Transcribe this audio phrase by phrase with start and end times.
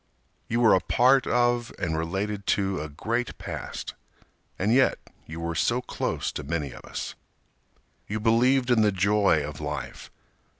[0.47, 3.93] You were a part of and related to a great past,
[4.57, 7.13] And yet you were so close to many of us.
[8.07, 10.09] You believed in the joy of life.